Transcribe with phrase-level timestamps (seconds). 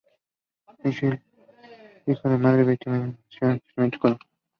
[0.83, 4.29] Michael Dougherty, hijo de madre vietnamita, nació y creció en Columbus, Ohio.